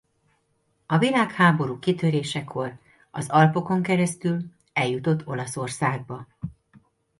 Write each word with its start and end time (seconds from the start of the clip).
A 0.85 0.97
világháború 0.97 1.79
kitörésekor 1.79 2.79
az 3.11 3.29
Alpokon 3.29 3.81
keresztül 3.81 4.43
eljutott 4.73 5.27
Olaszországba. 5.27 6.27